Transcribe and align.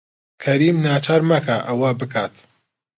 کەریم 0.43 0.77
ناچار 0.85 1.21
مەکە 1.29 1.57
ئەوە 1.67 1.89
بکات. 1.99 2.35